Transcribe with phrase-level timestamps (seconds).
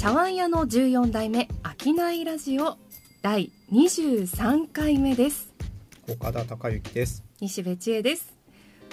[0.00, 1.46] 茶碗屋の14代目
[1.78, 2.78] 商いラジオ
[3.20, 5.52] 第23回目です。
[6.08, 7.22] 岡田孝之です。
[7.38, 8.32] 西部千恵です。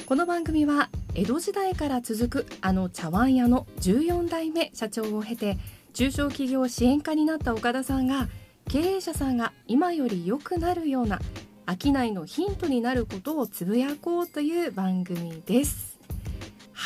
[0.06, 5.58] この番組は江戸時代から続くあの茶碗屋の14代目社長を経て
[5.94, 8.28] 中小企業支援課になった岡田さんが
[8.70, 11.22] 経営者さんが今より良くなるような
[11.66, 15.97] 商いのヒントになることをつぶやこうという番組です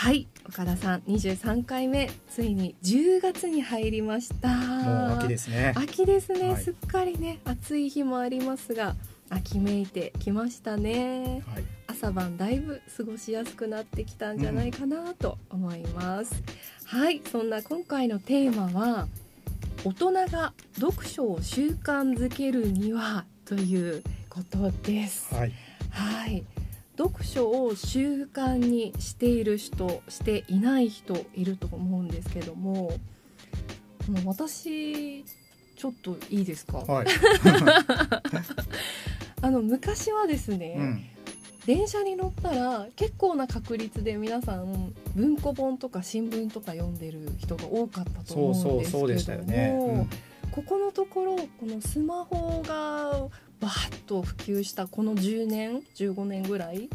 [0.01, 4.47] はい岡田さん23回目ついに10月に入りました。
[4.47, 5.73] もう秋ですね。
[5.75, 6.63] 秋ですね、はい。
[6.63, 8.95] すっかりね暑い日もありますが
[9.29, 11.43] 秋めいてきましたね。
[11.45, 11.63] はい。
[11.85, 16.33] 朝晩だいぶ過ごしやすくなってきたんじゃないかなと思います、
[16.85, 19.07] はいそんな今回のテーマは
[19.83, 25.31] 大人が読書を習慣づけるにはということです。
[25.35, 25.51] はい。
[25.91, 26.43] はい
[27.01, 32.93] 読書を習慣にしている人していない人いると思うんですけども
[34.23, 35.25] 私
[35.75, 37.07] ちょっといいですか、はい、
[39.41, 41.03] あの昔はですね、うん、
[41.65, 50.07] 電車に乗ったら結構な確率で皆さん文庫本とか新聞とか読んでる人が多かったと思そううんですけども
[50.51, 53.27] ここのところこのスマホが
[53.61, 56.89] バーッと普及したこの10年15年ぐらい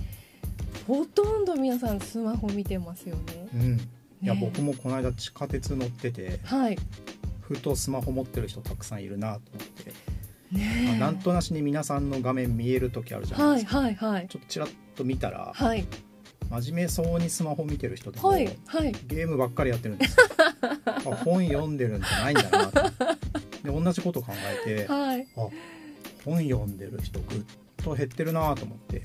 [0.87, 3.49] ほとんど皆さんスマホ見てますよね。
[3.55, 4.41] うん、うん、いやね。
[4.41, 6.79] 僕もこの間地下鉄乗っててはい。
[7.41, 9.91] ふとスマホ持ってる人たくさんいるなと思って、
[10.53, 10.89] ねえ。
[10.89, 15.87] まあなんとなしに皆さんの画面見える時あるじゃないはいですか、はいはいちょっとちらっと見たらはい。
[16.51, 18.93] 真面目そうにスマホ見てる人でも、はいはい。
[19.07, 20.17] ゲームばっかりやってるんです
[21.25, 22.83] 本読んでるんじゃないんだなと。
[23.65, 24.33] で同じこと考
[24.67, 25.27] えてはい。
[25.37, 25.49] あ
[26.27, 27.39] 本読んでる人ぐっ
[27.79, 29.01] と減ってるなと思って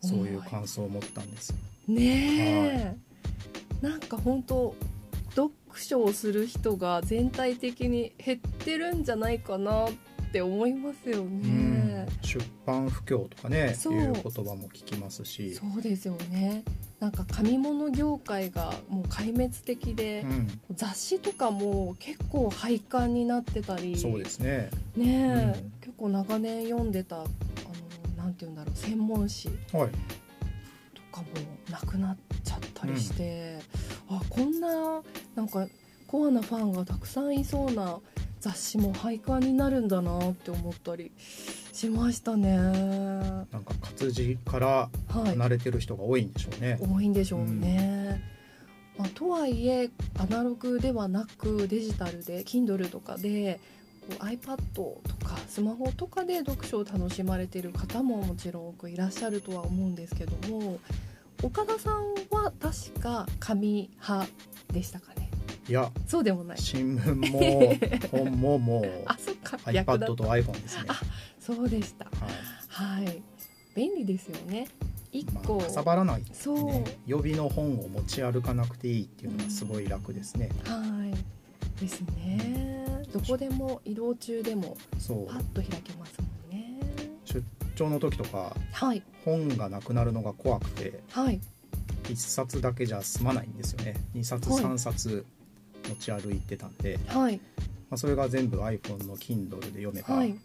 [0.00, 1.56] そういう感想を持ったんですよ。
[1.88, 2.96] ね
[3.82, 4.74] え、なんか本当
[5.30, 9.92] 読書をする人が全体的に減ってるんじゃないかなっ
[10.32, 11.42] て思いますようん。
[11.42, 12.06] ね。
[12.22, 13.94] 出版不況とかねそう。
[13.94, 15.54] いう言葉も聞きますし。
[15.54, 16.64] そうですよね。
[17.00, 24.70] なんか紙物業界がもう壊滅的で、うん、雑誌とかも結構廃刊になってたり、そうですね。
[24.96, 25.77] ねえ、うん。
[25.77, 27.26] 結構長年読んでたあの
[28.16, 29.88] なんて言うんだろう専門誌はい。
[30.94, 31.26] とかも
[31.70, 33.58] なくなっちゃったりして、
[34.08, 35.02] あこんな
[35.34, 35.66] なんか
[36.06, 37.98] コアなファンがたくさんいそうな
[38.40, 41.10] 雑誌も廃刊になるんだなって思ったり
[41.72, 42.56] しましたね。
[42.56, 44.90] なんか活字からは
[45.26, 48.22] い、離れてる人が多いんでしょうね、多いんでしょうね。
[48.96, 53.60] まあ、とはいえアナログではなくデジタルで Kindle とかで
[54.14, 60.78] iPad とかスマホとかで読書を楽しまれている方ももちろん多くいらっしゃるとは思うんですけども
[61.42, 64.28] 岡田さんは確か紙派
[64.72, 65.30] でしたかね？
[65.68, 66.58] いやそうでもない。
[66.58, 67.76] 新聞も
[68.10, 71.00] 本ももう あそっか iPad と iPhone ですね、あ
[71.38, 72.06] そうでした。
[72.06, 73.04] はい。
[73.04, 73.22] はい。
[73.76, 74.66] 便利ですよね。
[75.12, 81.16] 一個、まあ、かさばらない、ね、そう、予備の本を持ち歩かなくていいっていうのがすごい楽ですね、はい
[81.80, 83.04] ですね。
[83.12, 86.80] どこでも移動中でもパッと開けますもんね。
[87.24, 87.42] 出
[87.74, 89.02] 張の時とかはい。
[89.24, 91.40] 本がなくなるのが怖くてはい。
[92.04, 93.94] 1冊だけじゃ済まないんですよね。
[94.14, 94.64] 2冊はい。
[94.64, 95.24] 3冊
[95.88, 97.40] 持ち歩いてたんで、はい。
[97.90, 100.30] まあ、それが全部 iPhone の Kindle で読めば、はい。
[100.32, 100.36] も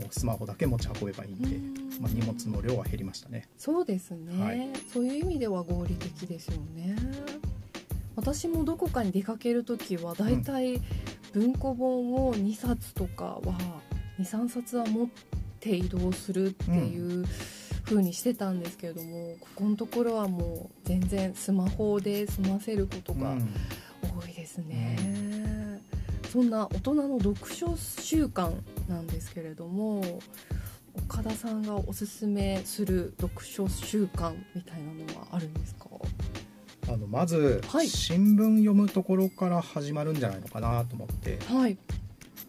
[0.00, 2.02] うスマホだけ持ち運べばいいんで、うん。
[2.02, 3.48] まあ、荷物の量は減りましたね。
[3.56, 4.68] そうですね、はい。
[4.92, 6.96] そういう意味では合理的ですよね
[8.18, 10.80] 私もどこかに出かける時はだいたい
[11.32, 13.54] 文庫本を2冊とかは
[14.18, 15.08] 23冊は持っ
[15.60, 17.24] て移動するっていう
[17.84, 23.48] 風にしてたんですけれども、ここのところはもう全然スマホで済ませることがうん。
[24.20, 25.80] 多いですね、
[26.32, 28.52] そんな大人の読書習慣
[28.88, 30.02] なんですけれども
[31.08, 35.86] 岡田さんがおすすめする読書習慣みたいなのはあるんですか？
[36.88, 37.88] あのまず、はい。
[37.88, 41.38] 新聞読むところから始まるんじゃないのかなと思って。
[41.46, 41.76] はい。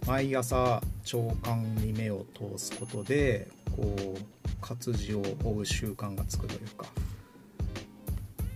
[0.07, 6.86] 毎朝朝刊に目を通すことでこう活字を追う習慣がつくというか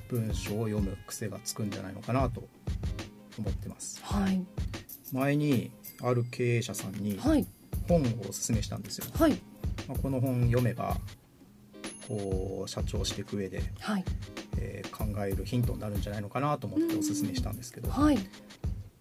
[0.07, 2.47] 文章を読む癖がつくんじゃないのかなと
[3.37, 4.01] 思ってます。
[4.03, 4.41] はい。
[5.11, 5.69] 前に
[6.01, 7.45] ある経営者さんにはい。
[7.89, 9.33] 本をおすすめしたんですよ、はい。
[9.89, 10.95] まあこの本読めば
[12.07, 14.05] こう社長していく上で、はい
[14.57, 18.17] えー考えるヒントになるんじゃないのかなと思っておすすめしたんですけどはい。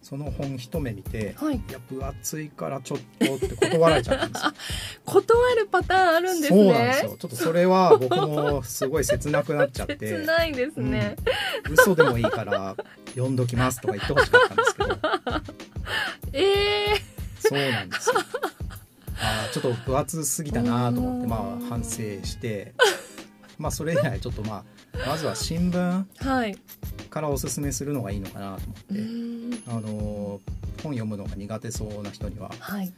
[0.01, 1.55] その本一目見てはい。
[1.55, 4.51] いや分厚いからちょっとって断られちゃったんですよ。
[5.05, 6.59] 断るパターンあるんですね。
[6.59, 7.09] そうなんですよ。
[7.17, 9.97] ちょっとそれは僕もすごい切なくなっちゃって。
[10.05, 11.15] 切ないですね、
[11.67, 11.73] うん。
[11.73, 12.75] 嘘でもいいから
[13.11, 14.99] 読んどきますとか言ってほしかったんですけど。
[16.33, 17.01] ええ
[17.39, 18.15] そうなんですよ。
[19.23, 21.91] あーちょっと分厚すぎたなと思ってうんまあ反省
[22.25, 22.73] して
[23.57, 24.63] まあそれ以来ちょっとまあ
[25.07, 26.57] まずは新聞はい。
[27.09, 29.63] からおすすめするのがいいのかなと思うって、ん。
[29.67, 30.41] あの
[30.81, 32.91] 本読むのが苦手そうな人にははい。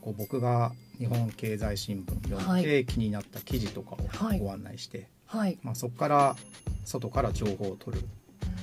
[0.00, 4.40] こう僕が日本経済新聞読んはで気になった記事とかはい。
[4.40, 5.58] をご案内して、はい。
[5.62, 6.36] まあ、そこから
[6.84, 8.04] 外から情報を取る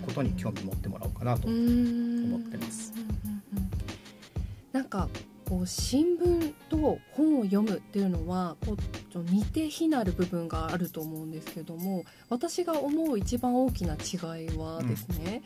[0.06, 2.94] ことに興味持ってもらおうかなと、思思ってます。
[4.72, 5.10] なんか
[5.48, 8.78] こう新聞と本を読むっていうのはこう
[9.24, 15.42] と似て非なる部分があると思うんですけども私が思う一番大きな違いはですね、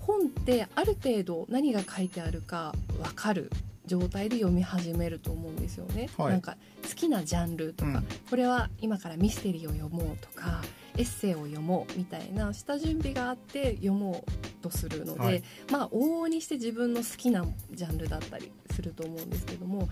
[0.00, 3.50] 本ってある程度何が書いてあるか分かる
[3.86, 6.08] 状態で読み始めると思うんですよね。
[6.18, 6.30] はい。
[6.32, 8.06] なんか好きなジャンルとか、うん。
[8.28, 10.60] これは今からミステリーを読もうとか
[10.96, 15.42] エッセイを読もうみたいな下準備があって読もうとするので、はい。
[15.70, 19.88] まあ往々にして自分の好きなジャンルだったりすると思うんですけども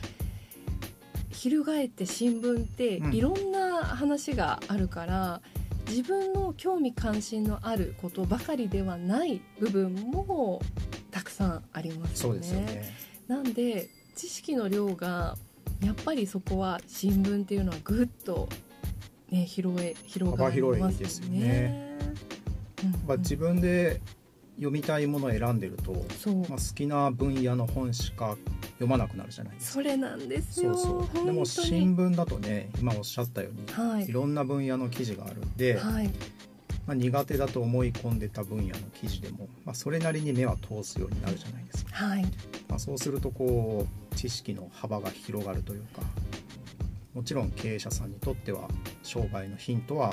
[1.34, 3.14] 翻って新聞ってうん。
[3.14, 5.40] いろんな話があるから、
[5.88, 10.60] 自分の興味関心のあることばかりではない部分も
[11.10, 12.48] たくさんありますよね。
[12.48, 12.94] よね。
[13.28, 15.36] なんで知識の量が
[15.82, 18.48] やっぱりそこは新聞っていうのはぐっと、
[19.30, 21.98] ね、広え広がりますよね。
[23.08, 24.00] う自分で
[24.56, 25.92] 読みたいものを選んでると、
[26.48, 28.36] まあ、好きな分野の本しか
[28.74, 29.72] 読まなくなるじゃないですか。
[29.74, 30.74] それなんですよ。
[30.76, 31.26] そうそう。
[31.26, 34.06] でも新聞だとね今おっしゃったように、はい。
[34.08, 36.10] いろんな分野の記事があるんで、はい。
[36.86, 42.24] まあ、苦手だと思い込んでた分野の記事でも、まあ、それなりに目は通すようになるじゃないですか、はい。
[42.68, 46.02] まあ、そうするとこう知識の幅が広がるというか
[47.14, 48.68] もちろん経営者さんにとっては
[49.02, 50.12] 商売のヒントは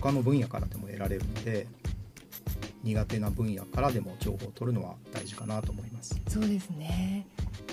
[0.00, 1.68] 他の分野からでも得られるので
[2.82, 6.20] 苦手な分野からでも情報を取るのは大事かなと思います。
[6.28, 7.13] そうですね。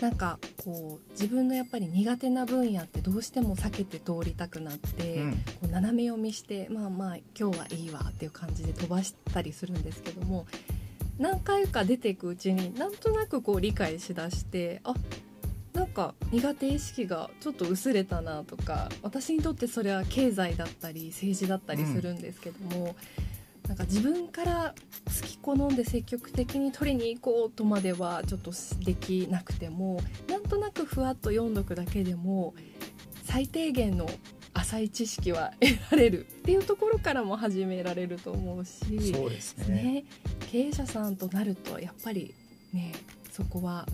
[0.01, 5.31] なんかこう自分のやっぱり苦手な分野ってどうしても避けて通りたくなって、うん。
[5.31, 10.47] こう斜め読みしてまあまあ今日はいいわっていう感じで飛ばしたりするんですけども
[11.19, 14.93] 何回か出ていくうちになんとなくこう理解しだしてあ
[15.73, 22.95] なんか苦手意識がちょっと薄れたなとか私にとってそれは経済だったり政治だったりするんですけども、
[23.71, 24.75] なんか自分から
[25.05, 28.51] 好き好んで積極的に取りに行こうとまではちょっと
[28.83, 32.53] できなくてもなんとなくふわっと読んどくだけでも
[33.23, 34.09] 最低限の
[34.53, 40.03] 浅い知識は得られるっていうところからも始められると思うしそうですねね
[40.51, 42.35] 経営者さんとなるとやっぱり
[42.73, 42.91] ね
[43.31, 43.87] そこは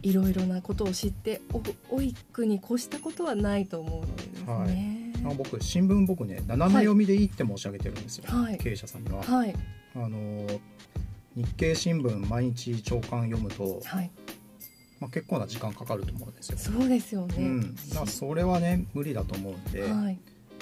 [0.00, 1.60] いろいろなことを知ってお
[1.96, 4.93] おいくに越したことはないと思うのでですね。
[5.30, 9.22] あ僕新聞僕ね斜め読みでいいって申し上げてるんですよ、はい経営者さんには。
[9.22, 9.54] はい
[9.96, 10.46] あの
[11.36, 14.10] 日経新聞毎日朝刊読むと、はい
[15.00, 16.58] まあ、結構な時間かかると思うんですよ。
[16.58, 17.34] そうですよね。
[17.38, 20.18] うん、だからそれはね無理だと思うんで、はい。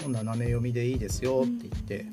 [0.08, 2.06] 斜め読みでいいですよって言って、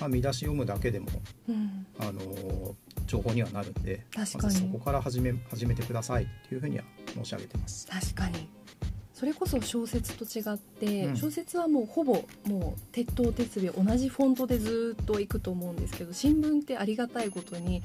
[0.00, 1.08] まあ、見出し読むだけでも、
[1.48, 2.74] うん、あの
[3.06, 6.84] 情報にはなるんで確かにまずそこから始め始めてくださいっていうふうには
[7.14, 7.86] 申し上げてます。
[7.86, 8.48] 確かに
[9.20, 11.16] それこそ小説と違って、うん。
[11.16, 17.82] 小説はもうほぼもう鉄頭鉄尾同じフォントでずっといくと思うんですけど新聞ってありがたいことに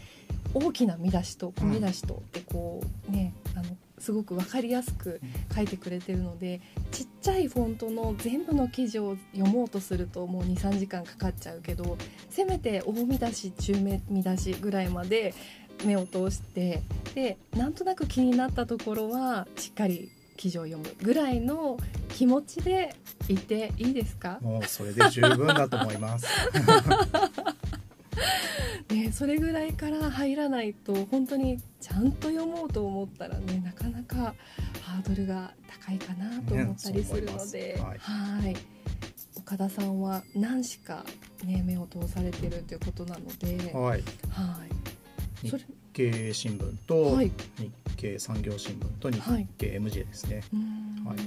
[0.53, 5.19] 大きな見出しと小見出しとってこうねあのすごく分かりやすく
[5.53, 6.61] 書いてくれてるので
[6.93, 11.97] ちっちゃいフォントの全部の記事を読もうとするともう23時間かかっちゃうけど
[12.29, 15.33] せめて大見出し中目見出しぐらいまで
[15.83, 16.81] 目を通して
[17.13, 21.77] でなんとなく気になったところはしっかり記事を読むぐらいの
[22.09, 22.95] 気持ちで
[23.27, 26.27] いていいですか、もうそれで十分だと思います。
[28.89, 34.35] ね、それぐらいから入らないと本当にちゃんと読もうと思ったらねなかなか
[34.81, 38.55] ハードルが高いかなと思ったりするので、ねはい。
[39.37, 41.05] 岡田さんは何しか、
[41.43, 44.59] ね、目を通されてるということなので、はい、は
[45.43, 47.31] い、日経新聞とはい。
[47.57, 50.43] 日経産業新聞と日はい経 MJ ですね。
[50.53, 50.59] うー
[51.03, 51.17] んはい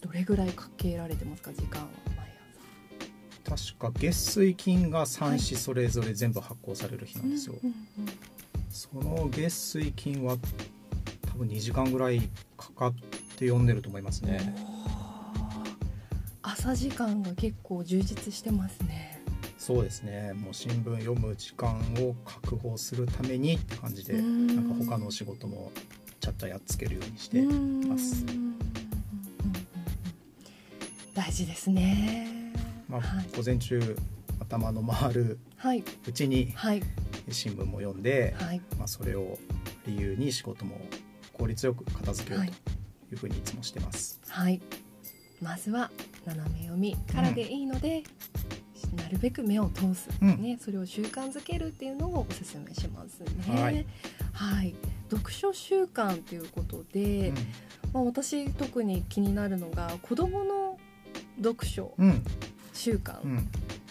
[0.00, 2.26] どれぐらいかけられてますか時間は毎
[3.44, 7.54] 確か月水金が3紙それぞれ全部発行される日なんですよ。
[7.62, 7.76] うんうん
[8.70, 10.38] その月水金は
[11.28, 12.22] 多分2時間ぐらい
[12.56, 12.94] かかっ
[13.36, 14.54] て読んでると思いますうんね。
[16.40, 19.11] 朝時間が結構充実してますね。
[19.62, 20.32] そうですね。
[20.32, 24.48] もう新聞読む時間を確保するためにって感じで、うん。
[24.48, 25.70] なんか他のお仕事も
[26.18, 28.30] ちゃっとやっつけるようにしてますうん。
[28.30, 28.46] うんうん。
[28.46, 28.62] うん
[31.14, 32.52] 大事ですね。
[32.88, 33.96] まあはい、午前中
[34.40, 36.82] 頭の回るはい、うちにはい、
[37.30, 38.60] 新聞も読んで、はい。
[38.76, 39.38] まあ、それを
[39.86, 40.80] 理由に仕事も
[41.34, 42.54] 効率よく片付けようとい。
[43.12, 44.20] うふうにいつもしてます。
[44.26, 44.60] はい。
[45.40, 45.90] まずは
[46.24, 48.02] 斜め読みからでいいので、
[48.96, 50.42] なるべく目を通す、うん。
[50.42, 53.60] ね、それを習慣づけるっていうのをおすすめしますね。
[53.60, 53.86] はい。
[54.32, 54.74] はい。
[55.10, 57.32] 読書習慣ということで、
[57.92, 60.78] まあ、私特に気になるのが子どもの
[61.42, 62.10] 読書うん。
[62.10, 62.22] うん
[62.74, 63.48] 習慣、うん。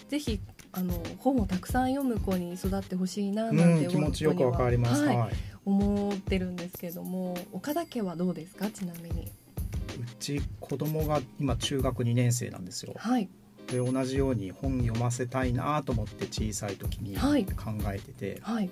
[0.10, 0.40] ぜひ
[0.72, 5.04] あの本をたくさん読む子に育ってほしいなうなんてん、気持ちよくわかります。
[5.04, 5.18] はい。
[5.18, 5.34] はい。
[5.64, 8.70] 思ってるんですけども岡田家はどうですか？
[8.72, 9.26] ちなみに。
[9.28, 12.94] うち子供が今中学2年生なんですよ。
[12.98, 13.30] はい
[13.72, 17.46] で同じように本読ませたいなと思って小さい時にはい。
[17.46, 18.70] 考えてて、はい、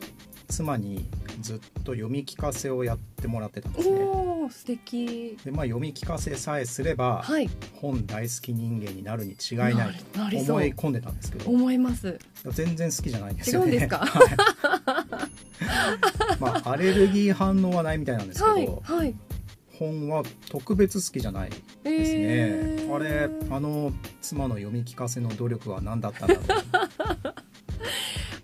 [0.50, 1.06] 妻に
[1.42, 4.00] ずっと読み聞かせをやってもらってたんですね。
[4.52, 5.38] 素敵。
[5.46, 7.50] でまあ、読み聞かせさえすれば、はい。
[7.76, 10.22] 本大好き人間になるに違いないと
[10.54, 12.18] 思い込んでたんですけど思います。
[12.52, 13.66] 全然好きじゃないんです違よね。
[13.66, 13.98] うんですか？
[14.06, 15.30] は
[16.36, 16.40] い。
[16.40, 19.16] まあ、アレルギー反応はないみたいなんですけど、はいはい
[19.80, 22.94] 本は特別好きじゃないですね、えー。
[22.96, 26.46] あれあの妻の読み聞かせの努力は何だったんだろう。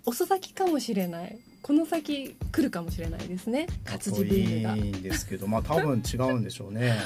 [0.06, 1.38] 遅咲きかもしれない。
[1.62, 3.66] この先来るかもしれないですね。
[3.84, 4.76] 活字ブームが。
[4.76, 6.96] いいんですけどまあ多分違うんでしょうね。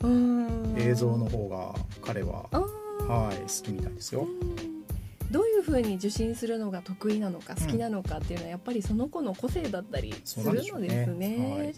[0.78, 4.22] 映像の方が彼ははい好きみたいですよ。
[4.22, 4.84] うん。
[5.30, 11.36] どういうふうに受信するのが得意なのか好きなのかっていうのはやっぱりその子の個性だったりするのですね。
[11.38, 11.66] はい。
[11.66, 11.74] やっ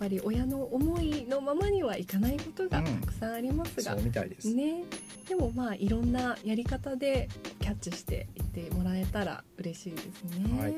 [0.00, 4.84] ぱり親の思いのままにはいかないことがたくさんありますが、そうみたいです、ね、
[5.28, 7.28] でもまあいろんなやり方で
[7.60, 10.60] キャッチしていってもらえたら嬉しいですね。
[10.60, 10.74] はい。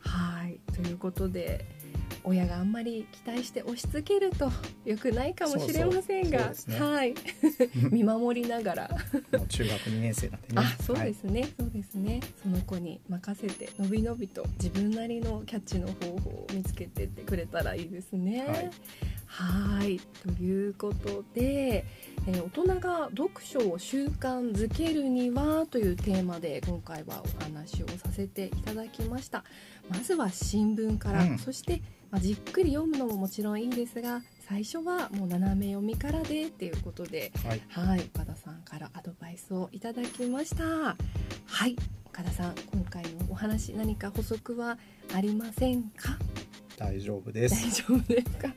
[0.00, 0.60] はい。
[0.74, 1.64] ということで
[2.24, 4.50] 親があんまり期待して押し付けると
[4.84, 6.52] 良くないかもしれませんが。
[6.66, 6.80] ね。
[6.80, 7.14] はい、
[7.92, 8.90] 見守りながら。
[9.48, 10.54] 中学2年生なんでね。
[10.56, 12.20] あそうですね、そうですね。
[12.42, 18.46] その子に任せてのびのびと自分なりのキャッチの方法を見つけてってくれたらいいですね。
[18.46, 18.70] はい。
[19.26, 20.00] はい。
[20.22, 21.84] ということで、
[22.26, 29.44] えー大人が読書を習慣づけるにはというテーマで今回はお話をさせていただきました。
[29.90, 31.38] まずは新聞から、うん。
[31.38, 40.64] そして、まあ、じっくり読むのももちろんいいですが最初はもう斜め読みからでっていうことではいはい、岡田さんからアドバイスをいただきました。
[40.64, 44.78] はい、岡田さん、今回のお話何か補足は
[45.14, 46.18] ありませんか？
[46.76, 48.54] 大丈夫です大丈夫ですか？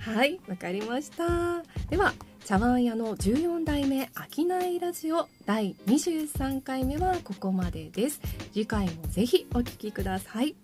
[0.00, 1.62] はい、わかりました。
[1.88, 8.20] では、茶碗屋の14代目商いラジオ第23回目はここまでです。
[8.52, 10.54] 次回もぜひお聞きください。